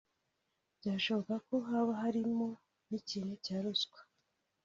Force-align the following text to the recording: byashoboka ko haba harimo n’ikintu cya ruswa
byashoboka 0.77 1.33
ko 1.47 1.55
haba 1.67 1.93
harimo 2.01 2.47
n’ikintu 2.89 3.33
cya 3.45 3.57
ruswa 3.63 3.99